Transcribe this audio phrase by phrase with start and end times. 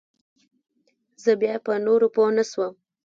[1.23, 2.73] زه بيا په نورو پوه نسوم.